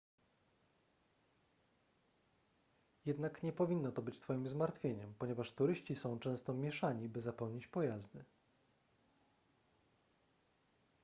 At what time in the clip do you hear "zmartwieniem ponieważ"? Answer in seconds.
4.47-5.51